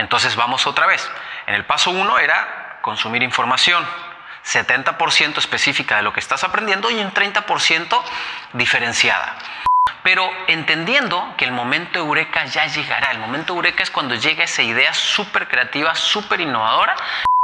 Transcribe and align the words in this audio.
Entonces 0.00 0.34
vamos 0.34 0.66
otra 0.66 0.86
vez. 0.86 1.08
En 1.46 1.54
el 1.54 1.64
paso 1.66 1.90
1 1.90 2.18
era 2.18 2.78
consumir 2.80 3.22
información. 3.22 3.86
70% 4.44 5.36
específica 5.36 5.96
de 5.96 6.02
lo 6.02 6.12
que 6.14 6.20
estás 6.20 6.42
aprendiendo 6.42 6.90
y 6.90 6.98
un 6.98 7.12
30% 7.12 8.02
diferenciada. 8.54 9.36
Pero 10.02 10.28
entendiendo 10.46 11.34
que 11.36 11.44
el 11.44 11.52
momento 11.52 11.98
eureka 11.98 12.46
ya 12.46 12.66
llegará. 12.66 13.10
El 13.10 13.18
momento 13.18 13.52
eureka 13.52 13.82
es 13.82 13.90
cuando 13.90 14.14
llega 14.14 14.44
esa 14.44 14.62
idea 14.62 14.94
súper 14.94 15.46
creativa, 15.48 15.94
súper 15.94 16.40
innovadora 16.40 16.96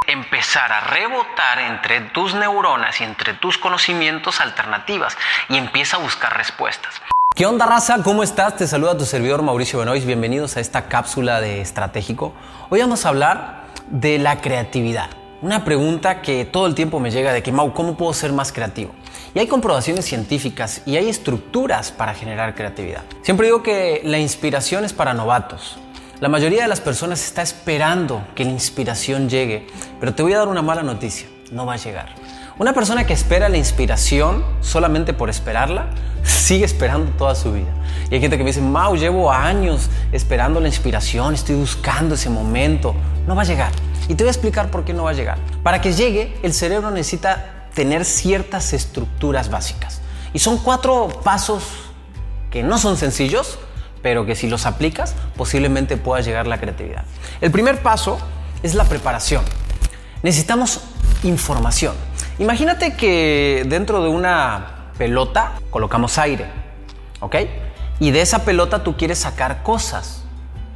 empezar 0.06 0.72
a 0.72 0.80
rebotar 0.80 1.58
entre 1.58 2.00
tus 2.00 2.34
neuronas 2.34 3.00
y 3.00 3.04
entre 3.04 3.34
tus 3.34 3.58
conocimientos 3.58 4.40
alternativas 4.40 5.18
y 5.48 5.58
empieza 5.58 5.96
a 5.96 6.00
buscar 6.00 6.36
respuestas. 6.36 7.02
¿Qué 7.36 7.44
onda 7.44 7.66
raza? 7.66 8.02
¿Cómo 8.02 8.22
estás? 8.22 8.56
Te 8.56 8.66
saluda 8.66 8.96
tu 8.96 9.04
servidor 9.04 9.42
Mauricio 9.42 9.78
Benois. 9.78 10.06
Bienvenidos 10.06 10.56
a 10.56 10.60
esta 10.60 10.88
cápsula 10.88 11.38
de 11.38 11.60
estratégico. 11.60 12.32
Hoy 12.70 12.80
vamos 12.80 13.04
a 13.04 13.10
hablar 13.10 13.64
de 13.90 14.18
la 14.18 14.40
creatividad. 14.40 15.10
Una 15.42 15.62
pregunta 15.62 16.22
que 16.22 16.46
todo 16.46 16.66
el 16.66 16.74
tiempo 16.74 16.98
me 16.98 17.10
llega 17.10 17.34
de 17.34 17.42
que, 17.42 17.52
Mau, 17.52 17.74
¿cómo 17.74 17.94
puedo 17.98 18.14
ser 18.14 18.32
más 18.32 18.52
creativo? 18.52 18.92
Y 19.34 19.38
hay 19.38 19.48
comprobaciones 19.48 20.06
científicas 20.06 20.80
y 20.86 20.96
hay 20.96 21.10
estructuras 21.10 21.92
para 21.92 22.14
generar 22.14 22.54
creatividad. 22.54 23.02
Siempre 23.20 23.48
digo 23.48 23.62
que 23.62 24.00
la 24.02 24.18
inspiración 24.18 24.86
es 24.86 24.94
para 24.94 25.12
novatos. 25.12 25.76
La 26.20 26.30
mayoría 26.30 26.62
de 26.62 26.68
las 26.68 26.80
personas 26.80 27.22
está 27.22 27.42
esperando 27.42 28.26
que 28.34 28.46
la 28.46 28.50
inspiración 28.52 29.28
llegue, 29.28 29.66
pero 30.00 30.14
te 30.14 30.22
voy 30.22 30.32
a 30.32 30.38
dar 30.38 30.48
una 30.48 30.62
mala 30.62 30.82
noticia, 30.82 31.28
no 31.52 31.66
va 31.66 31.74
a 31.74 31.76
llegar. 31.76 32.14
Una 32.58 32.72
persona 32.72 33.04
que 33.06 33.12
espera 33.12 33.50
la 33.50 33.58
inspiración 33.58 34.42
solamente 34.62 35.12
por 35.12 35.28
esperarla, 35.28 35.90
sigue 36.22 36.64
esperando 36.64 37.12
toda 37.12 37.34
su 37.34 37.52
vida. 37.52 37.68
Y 38.10 38.14
hay 38.14 38.20
gente 38.22 38.38
que 38.38 38.44
me 38.44 38.48
dice, 38.48 38.62
Mau, 38.62 38.96
llevo 38.96 39.30
años 39.30 39.90
esperando 40.10 40.58
la 40.58 40.68
inspiración, 40.68 41.34
estoy 41.34 41.56
buscando 41.56 42.14
ese 42.14 42.30
momento. 42.30 42.94
No 43.26 43.36
va 43.36 43.42
a 43.42 43.44
llegar. 43.44 43.72
Y 44.08 44.14
te 44.14 44.24
voy 44.24 44.28
a 44.28 44.30
explicar 44.30 44.70
por 44.70 44.86
qué 44.86 44.94
no 44.94 45.04
va 45.04 45.10
a 45.10 45.12
llegar. 45.12 45.36
Para 45.62 45.82
que 45.82 45.92
llegue, 45.92 46.34
el 46.42 46.54
cerebro 46.54 46.90
necesita 46.90 47.66
tener 47.74 48.06
ciertas 48.06 48.72
estructuras 48.72 49.50
básicas. 49.50 50.00
Y 50.32 50.38
son 50.38 50.56
cuatro 50.56 51.08
pasos 51.22 51.62
que 52.50 52.62
no 52.62 52.78
son 52.78 52.96
sencillos, 52.96 53.58
pero 54.00 54.24
que 54.24 54.34
si 54.34 54.48
los 54.48 54.64
aplicas, 54.64 55.14
posiblemente 55.36 55.98
pueda 55.98 56.22
llegar 56.22 56.46
la 56.46 56.58
creatividad. 56.58 57.04
El 57.42 57.50
primer 57.50 57.82
paso 57.82 58.16
es 58.62 58.74
la 58.74 58.84
preparación. 58.84 59.44
Necesitamos 60.22 60.80
información. 61.22 61.94
Imagínate 62.38 62.94
que 62.94 63.64
dentro 63.66 64.02
de 64.02 64.10
una 64.10 64.90
pelota 64.98 65.52
colocamos 65.70 66.18
aire, 66.18 66.46
¿ok? 67.20 67.36
Y 67.98 68.10
de 68.10 68.20
esa 68.20 68.44
pelota 68.44 68.82
tú 68.82 68.94
quieres 68.96 69.18
sacar 69.18 69.62
cosas. 69.62 70.22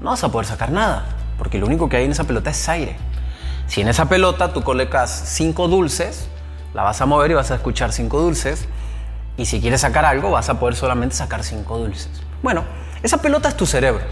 No 0.01 0.09
vas 0.11 0.25
a 0.25 0.31
poder 0.31 0.47
sacar 0.47 0.71
nada, 0.71 1.05
porque 1.37 1.59
lo 1.59 1.67
único 1.67 1.91
que 1.91 1.99
hay 1.99 2.07
en 2.07 2.13
esa 2.13 2.25
pelota 2.25 2.49
es 2.49 2.69
aire. 2.71 2.97
Si 3.67 3.83
en 3.83 3.89
esa 3.89 4.07
pelota 4.07 4.55
tú 4.55 4.63
colocas 4.63 5.11
cinco 5.11 5.69
dulces, 5.69 6.29
la 6.73 6.83
vas 6.83 7.01
a 7.03 7.07
mover 7.07 7.33
y 7.33 7.35
vas 7.35 7.51
a 7.51 7.57
escuchar 7.57 7.93
cinco 7.93 8.21
dulces. 8.21 8.65
Y 9.37 9.45
si 9.45 9.61
quieres 9.61 9.83
sacar 9.83 10.07
algo, 10.07 10.31
vas 10.31 10.49
a 10.49 10.59
poder 10.59 10.75
solamente 10.75 11.15
sacar 11.15 11.45
cinco 11.45 11.77
dulces. 11.77 12.11
Bueno, 12.43 12.65
esa 13.03 13.19
pelota 13.19 13.51
es 13.51 13.57
tu 13.57 13.67
cerebro. 13.67 14.05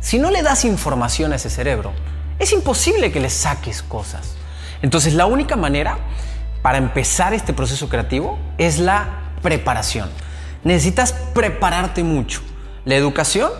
Si 0.00 0.18
no 0.18 0.30
le 0.30 0.42
das 0.42 0.66
información 0.66 1.32
a 1.32 1.36
ese 1.36 1.48
cerebro, 1.48 1.92
es 2.38 2.52
imposible 2.52 3.10
que 3.10 3.20
le 3.20 3.30
saques 3.30 3.82
cosas. 3.82 4.34
Entonces 4.82 5.14
la 5.14 5.24
única 5.24 5.56
manera 5.56 5.96
para 6.64 6.78
empezar 6.78 7.34
este 7.34 7.52
proceso 7.52 7.90
creativo 7.90 8.38
es 8.56 8.78
la 8.78 9.34
preparación. 9.42 10.08
Necesitas 10.62 11.12
prepararte 11.12 12.02
mucho. 12.02 12.40
La 12.86 12.94
educación 12.94 13.50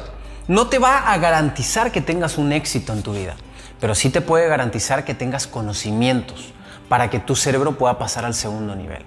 no 0.49 0.69
te 0.69 0.79
va 0.79 1.13
a 1.13 1.19
garantizar 1.19 1.93
que 1.93 2.01
tengas 2.01 2.39
un 2.39 2.51
éxito 2.51 2.95
en 2.95 3.03
tu 3.03 3.13
vida, 3.13 3.37
pero 3.79 3.95
sí 3.95 4.09
te 4.09 4.23
puede 4.23 4.49
garantizar 4.49 5.05
que 5.05 5.13
tengas 5.13 5.47
conocimientos 5.47 6.55
para 6.89 7.11
que 7.11 7.19
tu 7.19 7.37
cerebro 7.37 7.77
pueda 7.77 7.99
pasar 7.99 8.25
al 8.25 8.33
segundo 8.33 8.75
nivel. 8.75 9.05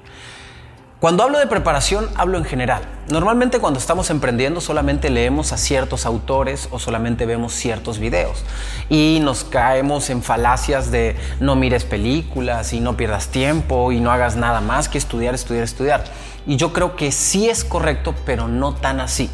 Cuando 1.00 1.22
hablo 1.22 1.38
de 1.38 1.45
preparación, 1.45 2.09
hablo 2.16 2.39
en 2.39 2.44
general. 2.44 2.82
Normalmente 3.11 3.60
cuando 3.60 3.80
estamos 3.80 4.10
emprendiendo 4.10 4.61
solamente 4.61 5.11
leemos 5.11 5.54
a 5.54 5.58
ciertos 5.58 6.08
autores 6.08 6.70
o 6.71 6.80
solamente 6.80 7.27
vemos 7.27 7.54
ciertos 7.54 7.99
videos 7.99 8.44
y 8.89 9.20
nos 9.21 9.44
caemos 9.44 10.10
en 10.10 10.23
falacias 10.23 10.89
de 10.89 11.16
no 11.39 11.55
mires 11.55 11.86
películas 11.86 12.73
y 12.73 12.80
no 12.80 12.98
pierdas 12.98 13.27
tiempo 13.27 13.92
y 13.92 13.99
no 13.99 14.11
hagas 14.11 14.38
nada 14.38 14.60
más 14.60 14.89
que 14.89 14.98
estudiar, 14.98 15.36
estudiar, 15.36 15.66
estudiar. 15.66 16.04
Y 16.48 16.55
yo 16.55 16.73
creo 16.73 16.95
que 16.95 17.11
sí 17.11 17.48
es 17.48 17.64
correcto, 17.64 18.16
pero 18.26 18.48
no 18.48 18.73
tan 18.73 19.00
así. 19.00 19.30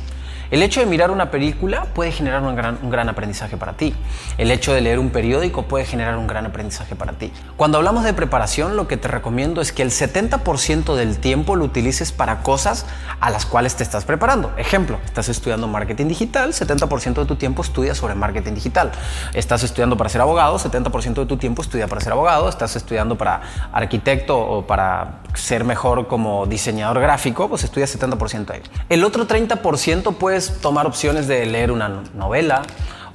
El 0.53 0.61
hecho 0.61 0.81
de 0.81 0.85
mirar 0.85 1.09
una 1.09 1.31
película 1.31 1.85
puede 1.95 2.11
generar 2.11 2.43
un 2.43 2.91
gran, 2.91 3.09
aprendizaje 3.09 3.57
para 3.57 3.73
ti. 3.73 3.95
El 4.37 4.51
hecho 4.51 4.71
de 4.71 4.81
leer 4.81 4.99
un 4.99 5.09
periódico 5.09 5.63
puede 5.63 5.83
generar 5.83 6.15
un 6.15 6.27
gran 6.27 6.45
aprendizaje 6.45 6.95
para 6.95 7.13
ti. 7.13 7.33
Cuando 7.57 7.79
hablamos 7.79 8.03
de 8.03 8.13
preparación, 8.13 8.75
lo 8.75 8.87
que 8.87 8.95
te 8.95 9.07
recomiendo 9.07 9.61
es 9.61 9.71
que 9.71 9.81
el 9.81 9.89
70% 9.89 10.93
del 10.93 11.17
tiempo 11.17 11.55
lo 11.55 11.65
utilices 11.65 12.11
para 12.11 12.43
cosas 12.43 12.85
a 13.19 13.31
las 13.31 13.47
cuales 13.47 13.75
te 13.77 13.81
estás 13.81 14.05
preparando. 14.05 14.53
Ejemplo, 14.55 14.99
estás 15.05 15.27
estudiando 15.27 15.67
marketing 15.67 16.05
digital, 16.05 16.53
70% 16.53 17.15
de 17.15 17.25
tu 17.25 17.35
tiempo 17.35 17.63
estudia 17.63 17.95
sobre 17.95 18.13
marketing 18.13 18.53
digital. 18.53 18.91
Estás 19.33 19.63
estudiando 19.63 19.97
para 19.97 20.11
ser 20.11 20.21
abogado, 20.21 20.59
70% 20.59 21.15
de 21.15 21.25
tu 21.25 21.37
tiempo 21.37 21.63
estudia 21.63 21.87
para 21.87 21.99
ser 21.99 22.11
abogado. 22.11 22.47
Estás 22.47 22.75
estudiando 22.75 23.17
para 23.17 23.41
arquitecto 23.71 24.37
o 24.37 24.67
para 24.67 25.23
ser 25.33 25.63
mejor 25.63 26.07
como 26.07 26.45
diseñador 26.45 26.99
gráfico, 26.99 27.49
pues 27.49 27.63
estudia 27.63 27.87
70% 27.87 28.51
ahí. 28.51 28.61
El 28.89 29.03
otro 29.03 29.27
30% 29.27 30.13
puedes 30.13 30.42
tomar 30.61 30.85
opciones 30.85 31.27
de 31.27 31.45
leer 31.45 31.71
una 31.71 32.03
novela 32.13 32.63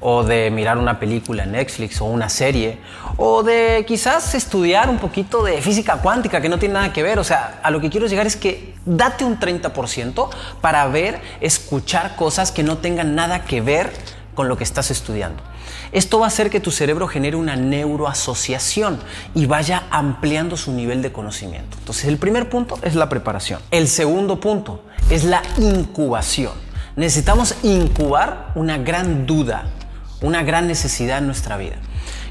o 0.01 0.23
de 0.23 0.51
mirar 0.51 0.79
una 0.79 1.01
película 1.01 1.45
en 1.45 1.53
Netflix 1.53 2.01
o 2.01 2.05
una 2.05 2.29
serie 2.29 2.79
o 3.17 3.43
de 3.43 3.85
quizás 3.87 4.35
estudiar 4.35 4.89
un 4.89 4.99
poquito 4.99 5.43
de 5.43 5.61
física 5.61 5.97
cuántica 5.97 6.41
que 6.41 6.49
no 6.49 6.59
tiene 6.59 6.75
nada 6.75 6.93
que 6.93 7.03
ver. 7.03 7.19
O 7.19 7.25
sea, 7.25 7.61
a 7.63 7.71
lo 7.71 7.81
que 7.81 7.91
quiero 7.91 8.07
llegar 8.07 8.27
es 8.27 8.37
que 8.37 8.75
date 8.85 9.25
un 9.25 9.41
30% 9.41 10.29
para 10.61 10.87
ver, 10.87 11.21
escuchar 11.41 12.15
cosas 12.17 12.53
que 12.53 12.63
no 12.63 12.79
tengan 12.79 13.15
nada 13.15 13.45
que 13.45 13.61
ver 13.61 13.93
con 14.35 14.49
lo 14.49 14.57
que 14.57 14.63
estás 14.63 14.93
estudiando. 14.93 15.43
Esto 15.91 16.21
va 16.21 16.27
a 16.27 16.29
hacer 16.29 16.49
que 16.49 16.61
tu 16.61 16.71
cerebro 16.71 17.09
genere 17.09 17.37
una 17.37 17.57
neuroasociación 17.57 19.01
y 19.35 19.47
vaya 19.47 19.85
ampliando 19.91 20.57
su 20.57 20.73
nivel 20.73 21.03
de 21.03 21.11
conocimiento. 21.11 21.77
Entonces, 21.79 22.05
el 22.05 22.19
primer 22.19 22.49
punto 22.49 22.79
es 22.83 22.95
la 22.95 23.09
preparación. 23.09 23.61
El 23.71 23.89
segundo 23.89 24.39
punto 24.39 24.83
es 25.11 25.25
la 25.25 25.43
incubación 25.57 26.68
necesitamos 26.99 27.55
incubar 27.63 28.51
una 28.57 28.77
gran 28.77 29.25
duda, 29.25 29.67
una 30.21 30.43
gran 30.43 30.67
necesidad 30.67 31.19
en 31.19 31.27
nuestra 31.27 31.57
vida. 31.57 31.77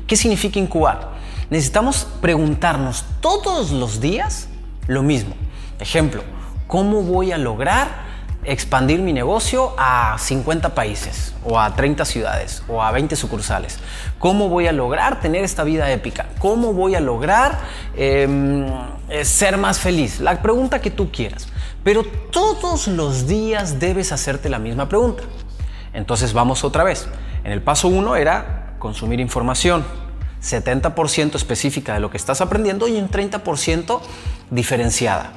¿Qué 0.05 0.17
significa 0.17 0.59
incubar? 0.59 1.11
Necesitamos 1.49 2.05
preguntarnos 2.19 3.05
todos 3.21 3.71
los 3.71 4.01
días 4.01 4.49
lo 4.87 5.03
mismo. 5.03 5.35
Ejemplo, 5.79 6.21
¿cómo 6.67 7.01
voy 7.01 7.31
a 7.31 7.37
lograr 7.37 8.05
expandir 8.43 8.99
mi 8.99 9.13
negocio 9.13 9.73
a 9.77 10.17
50 10.19 10.75
países 10.75 11.33
o 11.45 11.59
a 11.59 11.73
30 11.73 12.03
ciudades 12.03 12.61
o 12.67 12.83
a 12.83 12.91
20 12.91 13.15
sucursales? 13.15 13.79
¿Cómo 14.19 14.49
voy 14.49 14.67
a 14.67 14.73
lograr 14.73 15.21
tener 15.21 15.45
esta 15.45 15.63
vida 15.63 15.89
épica? 15.91 16.25
¿Cómo 16.39 16.73
voy 16.73 16.95
a 16.95 16.99
lograr 16.99 17.57
em, 17.95 18.65
eh, 19.07 19.23
ser 19.23 19.55
más 19.55 19.79
feliz? 19.79 20.19
La 20.19 20.41
pregunta 20.41 20.81
que 20.81 20.91
tú 20.91 21.09
quieras. 21.09 21.47
Pero 21.87 22.03
todos 22.03 22.89
los 22.89 23.27
días 23.27 23.79
debes 23.79 24.11
hacerte 24.11 24.49
la 24.49 24.59
misma 24.59 24.89
pregunta. 24.89 25.23
Entonces 25.93 26.33
vamos 26.33 26.65
otra 26.65 26.83
vez. 26.83 27.07
En 27.45 27.53
el 27.53 27.61
paso 27.61 27.87
1 27.87 28.17
era 28.17 28.75
consumir 28.77 29.21
información. 29.21 29.85
70% 30.43 31.35
específica 31.35 31.93
de 31.93 32.01
lo 32.01 32.11
que 32.11 32.17
estás 32.17 32.41
aprendiendo 32.41 32.89
y 32.89 32.97
un 32.97 33.09
30% 33.09 34.01
diferenciada. 34.49 35.31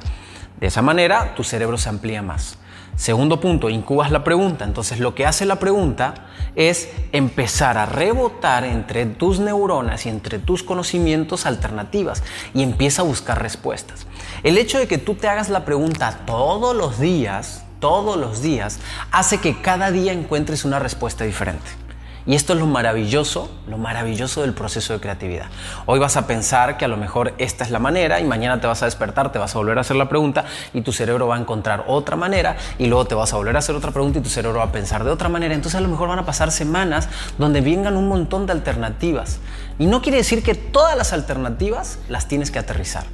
De 0.59 0.67
esa 0.67 0.81
manera 0.81 1.35
tu 1.35 1.45
cerebro 1.45 1.77
se 1.77 1.87
amplía 1.87 2.21
más. 2.21 2.57
Segundo 3.01 3.39
punto, 3.39 3.71
incubas 3.71 4.11
la 4.11 4.23
pregunta. 4.23 4.63
Entonces 4.63 4.99
lo 4.99 5.15
que 5.15 5.25
hace 5.25 5.47
la 5.47 5.55
pregunta 5.55 6.27
es 6.55 6.87
empezar 7.11 7.79
a 7.79 7.87
rebotar 7.87 8.63
entre 8.63 9.07
tus 9.07 9.39
neuronas 9.39 10.05
y 10.05 10.09
entre 10.09 10.37
tus 10.37 10.61
conocimientos 10.61 11.47
alternativas 11.47 12.21
y 12.53 12.61
empieza 12.61 13.01
a 13.01 13.05
buscar 13.05 13.41
respuestas. 13.41 14.05
El 14.43 14.55
hecho 14.59 14.77
de 14.77 14.87
que 14.87 14.99
tú 14.99 15.15
te 15.15 15.27
hagas 15.27 15.49
la 15.49 15.65
pregunta 15.65 16.19
todos 16.27 16.75
los 16.75 16.99
días, 16.99 17.63
todos 17.79 18.17
los 18.17 18.43
días, 18.43 18.79
hace 19.11 19.39
que 19.39 19.59
cada 19.59 19.89
día 19.89 20.13
encuentres 20.13 20.63
una 20.63 20.77
respuesta 20.77 21.23
diferente. 21.23 21.80
Y 22.25 22.35
esto 22.35 22.53
es 22.53 22.59
lo 22.59 22.67
maravilloso, 22.67 23.49
lo 23.67 23.79
maravilloso 23.79 24.41
del 24.41 24.53
proceso 24.53 24.93
de 24.93 24.99
creatividad. 24.99 25.47
Hoy 25.87 25.97
vas 25.99 26.17
a 26.17 26.27
pensar 26.27 26.77
que 26.77 26.85
a 26.85 26.87
lo 26.87 26.97
mejor 26.97 27.33
esta 27.39 27.63
es 27.63 27.71
la 27.71 27.79
manera 27.79 28.19
y 28.19 28.25
mañana 28.25 28.61
te 28.61 28.67
vas 28.67 28.83
a 28.83 28.85
despertar, 28.85 29.31
te 29.31 29.39
vas 29.39 29.55
a 29.55 29.57
volver 29.57 29.79
a 29.79 29.81
hacer 29.81 29.95
la 29.95 30.07
pregunta 30.07 30.45
y 30.73 30.81
tu 30.81 30.91
cerebro 30.91 31.27
va 31.27 31.37
a 31.37 31.39
encontrar 31.39 31.85
otra 31.87 32.15
manera 32.15 32.57
y 32.77 32.85
luego 32.85 33.05
te 33.05 33.15
vas 33.15 33.33
a 33.33 33.37
volver 33.37 33.55
a 33.55 33.59
hacer 33.59 33.75
otra 33.75 33.91
pregunta 33.91 34.19
y 34.19 34.21
tu 34.21 34.29
cerebro 34.29 34.59
va 34.59 34.65
a 34.65 34.71
pensar 34.71 35.03
de 35.03 35.09
otra 35.09 35.29
manera. 35.29 35.55
Entonces 35.55 35.77
a 35.79 35.81
lo 35.81 35.87
mejor 35.87 36.09
van 36.09 36.19
a 36.19 36.25
pasar 36.25 36.51
semanas 36.51 37.09
donde 37.39 37.61
vengan 37.61 37.97
un 37.97 38.07
montón 38.07 38.45
de 38.45 38.51
alternativas. 38.51 39.39
Y 39.79 39.87
no 39.87 40.03
quiere 40.03 40.19
decir 40.19 40.43
que 40.43 40.53
todas 40.53 40.95
las 40.95 41.13
alternativas 41.13 41.97
las 42.07 42.27
tienes 42.27 42.51
que 42.51 42.59
aterrizar. 42.59 43.05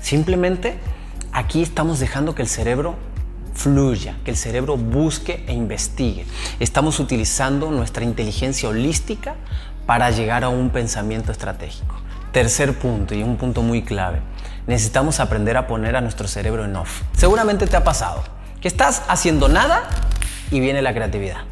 Simplemente 0.00 0.78
aquí 1.32 1.62
estamos 1.62 1.98
dejando 1.98 2.34
que 2.34 2.42
el 2.42 2.48
cerebro 2.48 2.96
fluya, 3.60 4.16
que 4.24 4.30
el 4.30 4.38
cerebro 4.38 4.78
busque 4.78 5.44
e 5.46 5.52
investigue. 5.52 6.24
Estamos 6.60 6.98
utilizando 6.98 7.70
nuestra 7.70 8.04
inteligencia 8.04 8.70
holística 8.70 9.34
para 9.84 10.10
llegar 10.10 10.44
a 10.44 10.48
un 10.48 10.70
pensamiento 10.70 11.30
estratégico. 11.30 11.94
Tercer 12.32 12.78
punto 12.78 13.14
y 13.14 13.22
un 13.22 13.36
punto 13.36 13.60
muy 13.60 13.82
clave. 13.82 14.20
Necesitamos 14.66 15.20
aprender 15.20 15.58
a 15.58 15.66
poner 15.66 15.94
a 15.94 16.00
nuestro 16.00 16.26
cerebro 16.26 16.64
en 16.64 16.74
off. 16.74 17.02
Seguramente 17.12 17.66
te 17.66 17.76
ha 17.76 17.84
pasado 17.84 18.24
que 18.62 18.68
estás 18.68 19.02
haciendo 19.08 19.48
nada 19.48 19.88
y 20.50 20.60
viene 20.60 20.80
la 20.80 20.94
creatividad. 20.94 21.49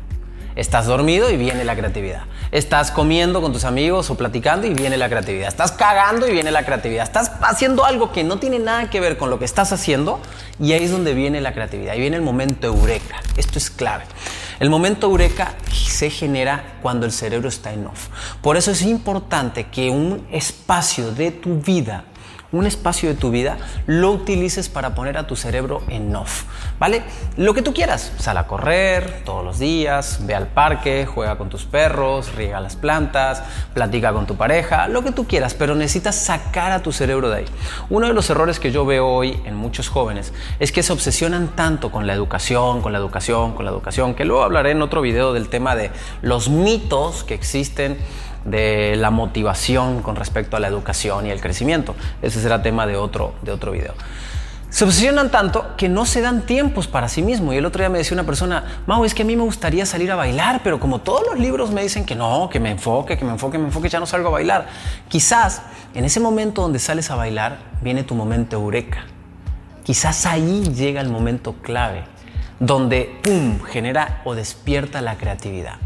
Estás 0.59 0.87
dormido 0.87 1.31
y 1.31 1.37
viene 1.37 1.65
la 1.65 1.77
creatividad. 1.77 2.23
Estás 2.51 2.91
comiendo 2.91 3.41
con 3.41 3.53
tus 3.53 3.63
amigos 3.63 4.11
o 4.11 4.17
platicando 4.17 4.67
y 4.67 4.75
viene 4.75 4.97
la 4.97 5.09
creatividad. 5.09 5.47
Estás 5.47 5.71
cagando 5.71 6.27
y 6.27 6.33
viene 6.33 6.51
la 6.51 6.65
creatividad. 6.65 7.05
Estás 7.05 7.31
haciendo 7.43 7.85
algo 7.85 8.11
que 8.11 8.25
no 8.25 8.41
tiene 8.41 8.59
nada 8.59 8.91
que 8.91 8.99
ver 8.99 9.19
con 9.19 9.31
lo 9.31 9.39
que 9.39 9.45
estás 9.45 9.73
haciendo 9.73 10.19
y 10.59 10.73
ahí 10.73 10.83
es 10.83 10.91
donde 10.91 11.15
viene 11.15 11.41
la 11.41 11.53
creatividad. 11.53 11.93
Ahí 11.93 12.01
viene 12.01 12.17
el 12.17 12.25
momento 12.25 12.67
eureka. 12.67 13.23
Esto 13.37 13.57
es 13.61 13.71
clave. 13.71 14.03
El 14.59 14.69
momento 14.69 15.07
eureka 15.07 15.55
se 15.73 16.11
genera 16.11 16.79
cuando 16.83 17.07
el 17.07 17.13
cerebro 17.13 17.49
está 17.49 17.73
en 17.73 17.87
off. 17.87 18.09
Por 18.43 18.57
eso 18.57 18.73
es 18.73 18.83
importante 18.83 19.69
que 19.69 19.91
un 19.91 20.27
espacio 20.33 21.13
de 21.13 21.31
tu 21.31 21.61
vida 21.61 22.03
un 22.51 22.67
espacio 22.67 23.09
de 23.09 23.15
tu 23.15 23.31
vida, 23.31 23.59
lo 23.87 24.11
utilices 24.11 24.69
para 24.69 24.95
poner 24.95 25.19
a 25.19 25.27
tu 25.27 25.37
cerebro 25.37 25.83
en 25.89 26.15
off, 26.17 26.45
¿vale? 26.79 27.03
Lo 27.37 27.53
que 27.53 27.63
tú 27.63 27.75
quieras, 27.75 28.13
sal 28.19 28.39
a 28.39 28.47
correr 28.47 29.23
todos 29.25 29.45
los 29.45 29.59
días, 29.59 30.21
ve 30.23 30.35
al 30.35 30.47
parque, 30.47 31.07
juega 31.07 31.37
con 31.37 31.51
tus 31.51 31.65
perros, 31.65 32.35
riega 32.35 32.61
las 32.61 32.77
plantas, 32.77 33.43
platica 33.75 34.13
con 34.13 34.27
tu 34.27 34.37
pareja, 34.37 34.89
lo 34.89 35.03
que 35.03 35.13
tú 35.13 35.27
quieras, 35.27 35.55
pero 35.55 35.75
necesitas 35.75 36.17
sacar 36.17 36.73
a 36.73 36.81
tu 36.81 36.91
cerebro 36.91 37.29
de 37.29 37.39
ahí. 37.39 37.45
Uno 37.91 38.07
de 38.07 38.15
los 38.15 38.31
errores 38.31 38.59
que 38.59 38.73
yo 38.73 38.87
veo 38.87 39.07
hoy 39.07 39.41
en 39.45 39.55
muchos 39.55 39.89
jóvenes 39.89 40.33
es 40.59 40.73
que 40.73 40.83
se 40.83 40.93
obsesionan 40.93 41.49
tanto 41.49 41.93
con 41.93 42.07
la 42.07 42.15
educación, 42.15 42.81
con 42.81 42.93
la 42.93 42.99
educación, 42.99 43.53
con 43.53 43.67
la 43.67 43.71
educación, 43.71 44.15
que 44.15 44.25
luego 44.25 44.43
hablaré 44.43 44.71
en 44.71 44.81
otro 44.81 45.03
video 45.03 45.35
del 45.35 45.49
tema 45.49 45.77
de 45.77 45.91
los 46.23 46.49
mitos 46.49 47.25
que 47.25 47.35
existen 47.35 47.99
de 48.51 48.97
la 48.97 49.11
motivación 49.11 50.03
con 50.03 50.17
respecto 50.17 50.57
a 50.57 50.61
la 50.61 50.69
educación 50.69 51.27
y 51.27 51.31
el 51.31 51.41
crecimiento. 51.41 51.95
Ese 52.23 52.41
será 52.41 52.63
tema 52.63 52.87
de 52.87 52.97
otro, 52.97 53.35
de 53.43 53.53
otro 53.53 53.73
video. 53.73 53.95
Se 54.71 54.85
obsesionan 54.85 55.31
tanto 55.31 55.77
que 55.79 55.89
no 55.89 56.05
se 56.05 56.21
dan 56.21 56.43
tiempos 56.45 56.87
para 56.89 57.09
sí 57.09 57.23
mismo. 57.23 57.55
Y 57.55 57.57
el 57.57 57.65
otro 57.65 57.81
día 57.81 57.89
me 57.89 57.99
decía 57.99 58.15
una 58.15 58.25
persona, 58.25 58.83
Mau, 58.87 59.03
es 59.05 59.15
que 59.15 59.23
a 59.23 59.25
mí 59.25 59.35
me 59.35 59.43
gustaría 59.43 59.87
salir 59.87 60.13
a 60.13 60.17
bailar, 60.17 60.61
pero 60.63 60.79
como 60.79 61.01
todos 61.01 61.23
los 61.27 61.39
libros 61.39 61.71
me 61.71 61.83
dicen 61.83 62.05
que 62.05 62.15
no, 62.15 62.51
que 62.51 62.61
me 62.61 62.71
enfoque, 62.71 63.17
que 63.17 63.25
me 63.25 63.33
enfoque, 63.33 63.53
que 63.53 63.59
me 63.59 63.67
enfoque, 63.67 63.89
ya 63.89 63.99
no 63.99 64.05
salgo 64.05 64.29
a 64.29 64.33
bailar. 64.33 64.67
Quizás 65.09 65.63
en 65.95 66.05
ese 66.05 66.21
momento 66.21 66.61
donde 66.61 66.79
sales 66.79 67.11
a 67.11 67.15
bailar 67.15 67.59
viene 67.81 68.03
tu 68.03 68.15
momento 68.15 68.57
eureka. 68.57 69.07
Quizás 69.85 70.27
ahí 70.27 70.65
llega 70.75 71.01
el 71.01 71.09
momento 71.09 71.55
clave, 71.63 72.05
donde, 72.61 73.19
¡pum!, 73.23 73.61
genera 73.63 74.21
o 74.27 74.35
despierta 74.35 75.01
la 75.01 75.17
creatividad. 75.17 75.77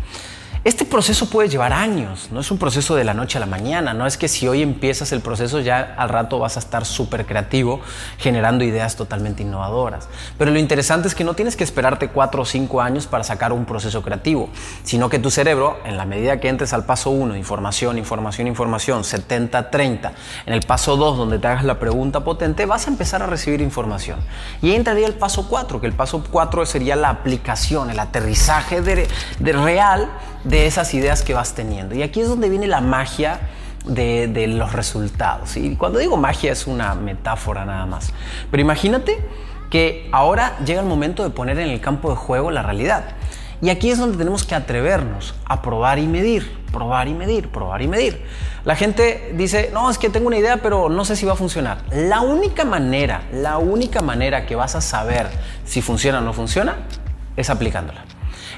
Este 0.65 0.85
proceso 0.85 1.29
puede 1.29 1.49
llevar 1.49 1.73
años, 1.73 2.29
no 2.31 2.39
es 2.39 2.53
un 2.53 2.59
proceso 2.59 2.95
de 2.95 3.03
la 3.03 3.15
noche 3.15 3.37
a 3.37 3.41
la 3.41 3.47
mañana, 3.47 3.95
no 3.95 4.07
es 4.07 4.17
que 4.17 4.29
si 4.29 4.47
hoy 4.47 4.63
empiezas 4.63 5.11
el 5.11 5.21
proceso 5.21 5.59
ya 5.59 5.97
al 5.99 6.09
rato 6.09 6.39
vas 6.39 6.55
a 6.55 6.61
estar 6.61 6.85
súper 6.85 7.27
creativo 7.27 7.81
generando 8.19 8.63
ideas 8.63 8.95
totalmente 8.95 9.43
innovadoras. 9.43 10.09
Pero 10.39 10.53
lo 10.53 10.61
interesante 10.61 11.09
es 11.09 11.17
que 11.17 11.25
no 11.25 11.35
tienes 11.35 11.57
que 11.57 11.65
esperarte 11.65 12.11
cuatro 12.11 12.43
o 12.43 12.45
cinco 12.45 12.81
años 12.81 13.09
para 13.09 13.25
sacar 13.25 13.53
un 13.53 13.65
proceso 13.65 14.03
creativo, 14.03 14.51
sino 14.85 15.09
que 15.09 15.19
tu 15.19 15.33
cerebro, 15.33 15.79
en 15.85 15.97
la 15.97 16.05
medida 16.05 16.39
que 16.39 16.49
entres 16.49 16.73
al 16.73 16.85
paso 16.85 17.11
1, 17.11 17.35
información, 17.35 17.99
información, 17.99 18.47
información, 18.47 19.03
70-30, 19.03 20.13
en 20.47 20.55
el 20.55 20.61
paso 20.61 20.97
2, 20.97 21.19
donde 21.19 21.41
te 21.41 21.49
hagas 21.49 21.65
la 21.65 21.81
pregunta 21.81 22.21
potente, 22.21 22.67
vas 22.67 22.87
a 22.87 22.91
empezar 22.91 23.21
a 23.21 23.27
recibir 23.27 23.61
información. 23.61 24.21
Y 24.63 24.71
entraría 24.75 25.09
el 25.09 25.15
paso 25.15 25.49
4, 25.49 25.81
que 25.81 25.89
el 25.89 25.95
paso 25.95 26.23
4 26.31 26.67
sería 26.67 26.95
la 26.95 27.09
aplicación, 27.09 27.91
el 27.91 27.99
aterrizaje 27.99 28.81
de 28.81 29.53
real 29.53 30.09
de 30.45 30.67
esas 30.67 30.93
ideas 30.95 31.23
que 31.23 31.35
vas 31.35 31.55
teniendo. 31.55 31.95
Y 31.95 32.03
aquí 32.03 32.21
es 32.21 32.29
donde 32.29 32.49
viene 32.49 32.67
la 32.67 32.81
magia 32.81 33.41
de, 33.85 34.47
los 34.49 34.73
resultados. 34.73 35.57
Y 35.57 35.77
cuando 35.77 35.99
digo 35.99 36.17
magia 36.17 36.53
es 36.53 36.67
una 36.67 36.95
metáfora 36.95 37.65
nada 37.65 37.87
más. 37.87 38.13
Pero 38.51 38.61
imagínate 38.61 39.19
que 39.71 40.09
ahora 40.13 40.59
llega 40.65 40.81
el 40.81 40.87
momento 40.87 41.23
de 41.23 41.31
poner 41.31 41.59
en 41.59 41.71
el 41.71 41.81
campo 41.81 42.11
de 42.11 42.17
juego 42.17 42.51
la 42.51 42.63
realidad. 42.63 43.05
Y 43.61 43.71
aquí 43.71 43.91
es 43.91 43.99
donde 43.99 44.19
tenemos 44.19 44.45
que 44.45 44.57
atrevernos 44.57 45.35
a 45.45 45.63
probar 45.63 46.01
y 46.01 46.09
medir, 46.09 46.59
probar 46.73 47.07
y 47.07 47.15
medir, 47.15 47.49
probar 47.49 47.81
y 47.81 47.87
medir. 47.87 48.25
La 48.65 48.75
gente 48.75 49.33
dice, 49.37 49.71
no, 49.73 49.89
es 49.89 49.99
que 49.99 50.11
tengo 50.11 50.27
una 50.27 50.37
idea, 50.37 50.57
pero 50.57 50.89
no 50.89 51.05
sé 51.05 51.15
si 51.15 51.27
va 51.27 51.35
a 51.35 51.37
funcionar. 51.37 51.79
La 51.93 52.23
única 52.23 52.65
manera, 52.65 53.23
la 53.33 53.59
única 53.59 54.03
manera 54.03 54.47
que 54.47 54.57
vas 54.57 54.75
a 54.75 54.81
saber 54.81 55.29
si 55.65 55.81
funciona 55.81 56.19
o 56.19 56.23
no 56.23 56.33
funciona 56.33 56.77
es 57.37 57.51
aplicándola. 57.51 58.05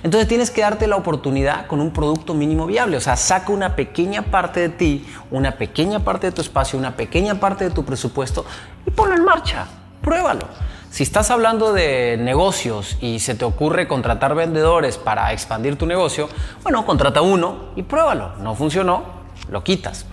Entonces 0.04 0.28
tienes 0.28 0.50
que 0.50 0.60
darte 0.60 0.86
la 0.86 0.96
oportunidad 0.96 1.66
con 1.66 1.80
un 1.80 1.90
producto 1.90 2.34
mínimo 2.34 2.66
viable. 2.66 2.98
O 2.98 3.00
sea, 3.00 3.16
saca 3.16 3.50
una 3.50 3.74
pequeña 3.74 4.20
parte 4.20 4.60
de 4.60 4.68
ti, 4.68 5.06
una 5.30 5.52
pequeña 5.52 6.00
parte 6.00 6.26
de 6.26 6.32
tu 6.32 6.42
espacio, 6.42 6.78
una 6.78 6.94
pequeña 6.94 7.40
parte 7.40 7.64
de 7.64 7.70
tu 7.70 7.86
presupuesto 7.86 8.44
y 8.86 8.90
ponlo 8.90 9.16
en 9.16 9.24
marcha. 9.24 9.66
Pruébalo. 10.02 10.46
Si 10.90 11.02
estás 11.02 11.30
hablando 11.30 11.72
de 11.72 12.18
negocios 12.18 12.98
y 13.00 13.18
se 13.18 13.34
te 13.34 13.46
ocurre 13.46 13.88
contratar 13.88 14.34
vendedores 14.34 14.98
para 14.98 15.32
expandir 15.32 15.76
tu 15.76 15.86
negocio, 15.86 16.28
bueno, 16.62 16.84
contrata 16.84 17.22
uno 17.22 17.70
y 17.74 17.82
pruébalo. 17.82 18.36
No 18.40 18.54
funcionó, 18.54 19.04
lo 19.48 19.64
quitas. 19.64 20.04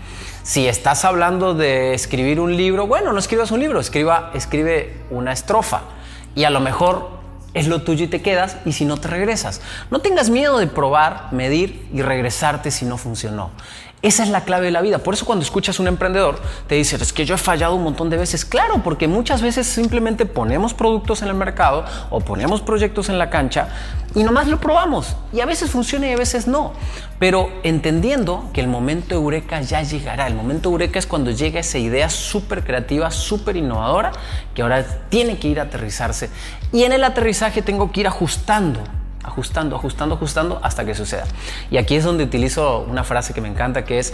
Si 0.43 0.69
estás 0.69 1.03
hablando 1.03 1.53
de 1.53 1.93
escribir 1.93 2.39
un 2.39 2.55
libro, 2.55 2.87
bueno, 2.87 3.11
no 3.11 3.19
escribas 3.19 3.51
un 3.51 3.59
libro, 3.59 3.81
escriba, 3.81 4.31
escribe 4.33 5.01
una 5.09 5.33
estrofa 5.33 5.81
y 6.33 6.45
a 6.45 6.49
lo 6.49 6.61
mejor 6.61 7.20
es 7.53 7.67
lo 7.67 7.81
tuyo 7.81 8.05
y 8.05 8.07
te 8.07 8.21
quedas 8.21 8.57
y 8.65 8.73
si 8.73 8.85
no 8.85 8.97
te 8.97 9.07
regresas. 9.07 9.61
No 9.89 9.99
tengas 9.99 10.29
miedo 10.29 10.57
de 10.57 10.67
probar, 10.67 11.29
medir 11.31 11.87
y 11.93 12.01
regresarte 12.01 12.71
si 12.71 12.85
no 12.85 12.97
funcionó. 12.97 13.51
Esa 14.01 14.23
es 14.23 14.29
la 14.29 14.43
clave 14.45 14.65
de 14.65 14.71
la 14.71 14.81
vida. 14.81 14.97
Por 14.97 15.13
eso 15.13 15.25
cuando 15.25 15.43
escuchas 15.43 15.77
a 15.77 15.81
un 15.83 15.87
emprendedor 15.87 16.39
te 16.65 16.73
dice, 16.73 16.95
es 16.95 17.13
que 17.13 17.23
yo 17.23 17.35
he 17.35 17.37
fallado 17.37 17.75
un 17.75 17.83
montón 17.83 18.09
de 18.09 18.17
veces. 18.17 18.45
Claro, 18.45 18.81
porque 18.83 19.07
muchas 19.07 19.43
veces 19.43 19.67
simplemente 19.67 20.25
ponemos 20.25 20.73
productos 20.73 21.21
en 21.21 21.27
el 21.27 21.35
mercado 21.35 21.85
o 22.09 22.19
ponemos 22.19 22.61
proyectos 22.61 23.09
en 23.09 23.19
la 23.19 23.29
cancha 23.29 23.67
y 24.15 24.23
nomás 24.23 24.47
lo 24.47 24.59
probamos. 24.59 25.15
Y 25.31 25.41
a 25.41 25.45
veces 25.45 25.69
funciona 25.69 26.07
y 26.07 26.13
a 26.13 26.17
veces 26.17 26.47
no. 26.47 26.73
Pero 27.19 27.51
entendiendo 27.61 28.49
que 28.53 28.61
el 28.61 28.67
momento 28.67 29.13
eureka 29.13 29.61
ya 29.61 29.83
llegará. 29.83 30.25
El 30.25 30.33
momento 30.33 30.69
eureka 30.69 30.97
es 30.97 31.05
cuando 31.05 31.29
llega 31.29 31.59
esa 31.59 31.77
idea 31.77 32.09
súper 32.09 32.63
creativa, 32.63 33.11
súper 33.11 33.55
innovadora, 33.55 34.13
que 34.55 34.63
ahora 34.63 34.83
tiene 35.09 35.37
que 35.37 35.47
ir 35.47 35.59
a 35.59 35.63
aterrizarse. 35.63 36.31
Y 36.71 36.85
en 36.85 36.91
el 36.91 37.03
aterrizaje 37.03 37.61
tengo 37.61 37.91
que 37.91 37.99
ir 37.99 38.07
ajustando 38.07 38.81
ajustando, 39.23 39.75
ajustando, 39.75 40.15
ajustando 40.15 40.59
hasta 40.63 40.85
que 40.85 40.95
suceda. 40.95 41.25
Y 41.69 41.77
aquí 41.77 41.95
es 41.95 42.03
donde 42.03 42.23
utilizo 42.23 42.79
una 42.79 43.03
frase 43.03 43.33
que 43.33 43.41
me 43.41 43.47
encanta, 43.47 43.85
que 43.85 43.99
es, 43.99 44.13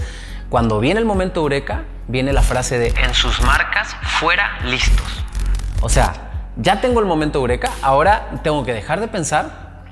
cuando 0.50 0.80
viene 0.80 1.00
el 1.00 1.06
momento 1.06 1.42
eureka, 1.42 1.84
viene 2.08 2.34
la 2.34 2.42
frase 2.42 2.78
de, 2.80 2.88
en 2.88 3.14
sus 3.14 3.42
marcas, 3.42 3.96
fuera 4.20 4.60
listos. 4.66 5.08
O 5.82 5.90
sea, 5.90 6.14
ya 6.56 6.82
tengo 6.82 7.00
el 7.00 7.06
momento 7.06 7.40
eureka, 7.40 7.72
ahora 7.82 8.30
tengo 8.44 8.64
que 8.66 8.74
dejar 8.74 9.00
de 9.00 9.08
pensar 9.08 9.84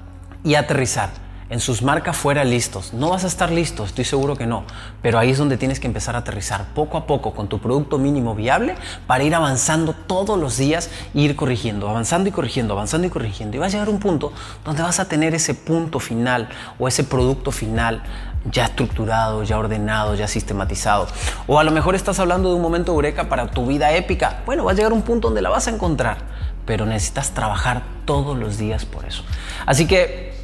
y 0.43 0.55
aterrizar 0.55 1.09
en 1.49 1.59
sus 1.59 1.81
marcas 1.81 2.17
fuera 2.17 2.43
listos. 2.43 2.93
No 2.93 3.11
vas 3.11 3.23
a 3.23 3.27
estar 3.27 3.51
listo, 3.51 3.85
estoy 3.85 4.05
seguro 4.05 4.35
que 4.35 4.47
no, 4.47 4.63
pero 5.01 5.19
ahí 5.19 5.31
es 5.31 5.37
donde 5.37 5.57
tienes 5.57 5.79
que 5.79 5.87
empezar 5.87 6.15
a 6.15 6.19
aterrizar 6.19 6.65
poco 6.73 6.97
a 6.97 7.05
poco 7.05 7.33
con 7.33 7.47
tu 7.47 7.59
producto 7.59 7.97
mínimo 7.97 8.35
viable 8.35 8.75
para 9.07 9.23
ir 9.23 9.35
avanzando 9.35 9.93
todos 9.93 10.39
los 10.39 10.57
días 10.57 10.89
e 11.13 11.21
ir 11.21 11.35
corrigiendo, 11.35 11.89
avanzando 11.89 12.29
y 12.29 12.31
corrigiendo, 12.31 12.73
avanzando 12.73 13.07
y 13.07 13.09
corrigiendo. 13.09 13.57
Y 13.57 13.59
vas 13.59 13.69
a 13.69 13.71
llegar 13.73 13.87
a 13.89 13.91
un 13.91 13.99
punto 13.99 14.33
donde 14.63 14.81
vas 14.81 14.99
a 14.99 15.05
tener 15.05 15.35
ese 15.35 15.53
punto 15.53 15.99
final 15.99 16.49
o 16.79 16.87
ese 16.87 17.03
producto 17.03 17.51
final 17.51 18.01
ya 18.51 18.65
estructurado, 18.65 19.43
ya 19.43 19.57
ordenado, 19.57 20.15
ya 20.15 20.27
sistematizado. 20.27 21.07
O 21.47 21.59
a 21.59 21.63
lo 21.63 21.71
mejor 21.71 21.95
estás 21.95 22.19
hablando 22.19 22.49
de 22.49 22.55
un 22.55 22.61
momento 22.61 22.91
eureka 22.91 23.29
para 23.29 23.47
tu 23.47 23.65
vida 23.65 23.91
épica. 23.93 24.41
Bueno, 24.45 24.63
vas 24.63 24.73
a 24.73 24.77
llegar 24.77 24.91
a 24.91 24.95
un 24.95 25.01
punto 25.01 25.29
donde 25.29 25.41
la 25.41 25.49
vas 25.49 25.67
a 25.67 25.71
encontrar, 25.71 26.17
pero 26.65 26.85
necesitas 26.85 27.31
trabajar 27.31 27.83
todos 28.05 28.37
los 28.37 28.57
días 28.57 28.85
por 28.85 29.05
eso. 29.05 29.23
Así 29.65 29.87
que 29.87 30.34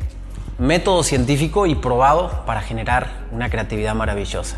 método 0.62 1.02
científico 1.02 1.66
y 1.66 1.74
probado 1.74 2.44
para 2.46 2.62
generar 2.62 3.08
una 3.32 3.50
creatividad 3.50 3.96
maravillosa. 3.96 4.58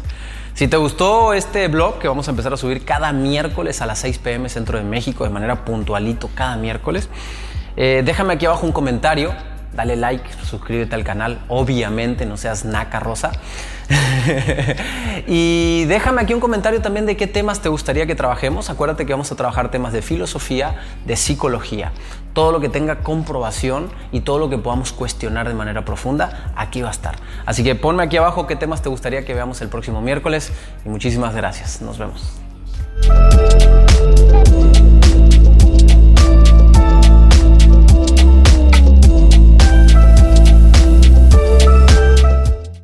Si 0.54 0.68
te 0.68 0.76
gustó 0.76 1.34
este 1.34 1.70
blog 1.70 1.98
que 1.98 2.10
vamos 2.10 2.28
a 2.28 2.32
empezar 2.32 2.52
a 2.54 2.58
subir 2.58 2.84
cada 2.84 3.14
miércoles 3.14 3.82
a 3.82 3.86
las 3.86 4.00
6 4.00 4.20
pm 4.20 4.50
centro 4.50 4.78
de 4.78 4.84
México 4.84 5.24
de 5.24 5.30
manera 5.30 5.64
puntualito 5.64 6.30
cada 6.36 6.58
miércoles, 6.58 7.08
eh, 7.78 8.04
déjame 8.06 8.34
aquí 8.34 8.46
abajo 8.46 8.66
un 8.66 8.74
comentario 8.74 9.34
dale 9.76 9.96
like, 9.96 10.24
suscríbete 10.44 10.96
al 10.96 11.04
canal, 11.04 11.40
obviamente 11.48 12.26
no 12.26 12.38
seas 12.38 12.66
naca 12.66 13.00
rosa. 13.00 13.32
y 15.28 15.86
déjame 15.86 16.22
aquí 16.22 16.34
un 16.34 16.40
comentario 16.40 16.82
también 16.82 17.06
de 17.06 17.18
qué 17.18 17.28
temas 17.28 17.62
te 17.62 17.70
gustaría 17.70 18.06
que 18.06 18.16
trabajemos. 18.16 18.70
Acuérdate 18.70 19.06
que 19.06 19.14
vamos 19.14 19.32
a 19.32 19.36
trabajar 19.36 19.72
temas 19.72 19.94
de 19.94 20.02
filosofía, 20.02 20.76
de 21.06 21.16
psicología. 21.16 21.92
Todo 22.34 22.52
lo 22.52 22.60
que 22.60 22.70
tenga 22.70 23.00
comprobación 23.00 23.90
y 24.12 24.22
todo 24.22 24.40
lo 24.40 24.50
que 24.50 24.58
podamos 24.58 24.92
cuestionar 24.92 25.48
de 25.48 25.54
manera 25.54 25.86
profunda, 25.86 26.52
aquí 26.56 26.82
va 26.82 26.88
a 26.90 26.92
estar. 26.92 27.16
Así 27.46 27.64
que 27.64 27.76
ponme 27.76 28.04
aquí 28.04 28.18
abajo 28.18 28.48
qué 28.48 28.56
temas 28.56 28.82
te 28.82 28.90
gustaría 28.90 29.26
que 29.26 29.34
veamos 29.34 29.62
el 29.62 29.70
próximo 29.70 30.02
miércoles 30.02 30.52
y 30.86 30.90
muchísimas 30.90 31.36
gracias. 31.36 31.82
Nos 31.82 31.98
vemos. 31.98 32.34